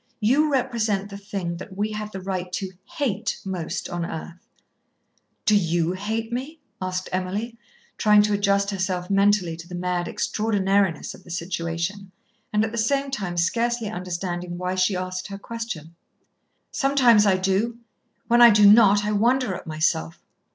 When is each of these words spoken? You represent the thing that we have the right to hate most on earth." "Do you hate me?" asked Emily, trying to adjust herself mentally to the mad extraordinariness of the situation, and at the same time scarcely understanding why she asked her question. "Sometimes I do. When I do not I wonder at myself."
You 0.19 0.51
represent 0.51 1.11
the 1.11 1.17
thing 1.19 1.57
that 1.57 1.77
we 1.77 1.91
have 1.91 2.11
the 2.11 2.21
right 2.21 2.51
to 2.53 2.71
hate 2.85 3.39
most 3.45 3.87
on 3.87 4.03
earth." 4.03 4.47
"Do 5.45 5.55
you 5.55 5.91
hate 5.91 6.33
me?" 6.33 6.59
asked 6.81 7.07
Emily, 7.11 7.55
trying 7.99 8.23
to 8.23 8.33
adjust 8.33 8.71
herself 8.71 9.11
mentally 9.11 9.55
to 9.55 9.67
the 9.67 9.75
mad 9.75 10.07
extraordinariness 10.07 11.13
of 11.13 11.23
the 11.23 11.29
situation, 11.29 12.11
and 12.51 12.65
at 12.65 12.71
the 12.71 12.79
same 12.79 13.11
time 13.11 13.37
scarcely 13.37 13.89
understanding 13.91 14.57
why 14.57 14.73
she 14.73 14.95
asked 14.95 15.27
her 15.27 15.37
question. 15.37 15.93
"Sometimes 16.71 17.27
I 17.27 17.37
do. 17.37 17.77
When 18.27 18.41
I 18.41 18.49
do 18.49 18.67
not 18.67 19.05
I 19.05 19.11
wonder 19.11 19.53
at 19.53 19.67
myself." 19.67 20.19